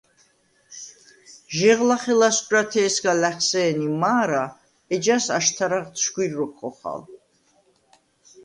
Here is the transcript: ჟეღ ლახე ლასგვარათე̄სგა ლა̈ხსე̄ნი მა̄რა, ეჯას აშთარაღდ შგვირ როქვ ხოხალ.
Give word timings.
ჟეღ 1.57 1.79
ლახე 1.87 2.13
ლასგვარათე̄სგა 2.19 3.13
ლა̈ხსე̄ნი 3.21 3.87
მა̄რა, 4.01 4.43
ეჯას 4.95 5.25
აშთარაღდ 5.37 5.95
შგვირ 6.03 6.31
როქვ 6.37 6.53
ხოხალ. 6.57 7.01